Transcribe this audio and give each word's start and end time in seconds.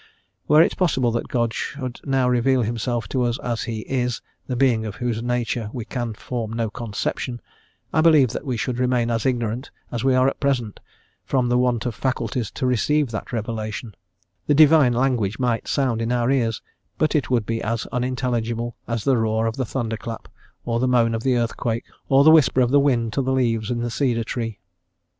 Were 0.47 0.63
it 0.63 0.77
possible 0.77 1.11
that 1.11 1.27
God 1.27 1.53
should 1.53 1.99
now 2.03 2.27
reveal 2.27 2.63
Himself 2.63 3.07
to 3.09 3.21
us 3.21 3.37
as 3.43 3.61
He 3.65 3.81
is, 3.81 4.19
the 4.47 4.55
Being 4.55 4.83
of 4.83 4.95
Whose 4.95 5.21
Nature 5.21 5.69
we 5.73 5.85
can 5.85 6.15
form 6.15 6.53
no 6.53 6.71
conception, 6.71 7.39
I 7.93 8.01
believe 8.01 8.29
that 8.29 8.43
we 8.43 8.57
should 8.57 8.79
remain 8.79 9.11
as 9.11 9.27
ignorant 9.27 9.69
as 9.91 10.03
we 10.03 10.15
are 10.15 10.27
at 10.27 10.39
present, 10.39 10.79
from 11.23 11.49
the 11.49 11.57
want 11.59 11.85
of 11.85 11.93
faculties 11.93 12.49
to 12.49 12.65
receive 12.65 13.11
that 13.11 13.31
revelation: 13.31 13.93
the 14.47 14.55
Divine 14.55 14.93
language 14.93 15.37
might 15.37 15.67
sound 15.67 16.01
in 16.01 16.11
our 16.11 16.31
ears, 16.31 16.63
but 16.97 17.13
it 17.13 17.29
would 17.29 17.45
be 17.45 17.61
as 17.61 17.85
unintelligible 17.91 18.75
as 18.87 19.03
the 19.03 19.17
roar 19.17 19.45
of 19.45 19.55
the 19.55 19.65
thunder 19.65 19.97
clap, 19.97 20.27
or 20.65 20.79
the 20.79 20.87
moan 20.87 21.13
of 21.13 21.21
the 21.21 21.37
earthquake, 21.37 21.85
or 22.09 22.23
the 22.23 22.31
whisper 22.31 22.61
of 22.61 22.71
the 22.71 22.79
wind 22.79 23.13
to 23.13 23.21
the 23.21 23.33
leaves 23.33 23.69
of 23.69 23.77
the 23.77 23.91
cedar 23.91 24.23
tree. 24.23 24.57